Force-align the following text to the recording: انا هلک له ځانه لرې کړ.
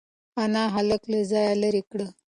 انا 0.43 0.63
هلک 0.75 1.01
له 1.11 1.19
ځانه 1.29 1.55
لرې 1.61 1.83
کړ. 1.89 1.99